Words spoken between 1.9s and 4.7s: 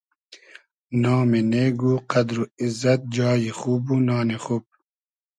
و قئدر و ایززئد جای خوب و نانی خوب